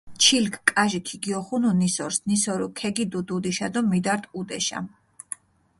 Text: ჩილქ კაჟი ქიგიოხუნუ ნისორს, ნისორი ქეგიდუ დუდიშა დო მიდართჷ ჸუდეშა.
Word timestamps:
ჩილქ 0.23 0.55
კაჟი 0.69 0.99
ქიგიოხუნუ 1.07 1.69
ნისორს, 1.79 2.17
ნისორი 2.29 2.67
ქეგიდუ 2.79 3.19
დუდიშა 3.27 3.67
დო 3.73 3.81
მიდართჷ 3.91 4.27
ჸუდეშა. 4.31 4.79